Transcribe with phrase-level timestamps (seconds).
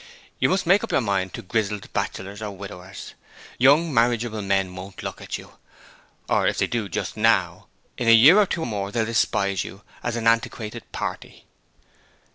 [0.39, 3.13] You must make up your mind to grizzled bachelors or widowers.
[3.59, 5.59] Young marriageable men won't look at you;
[6.27, 7.67] or if they do just now,
[7.99, 11.45] in a year or two more they'll despise you as an antiquated party.'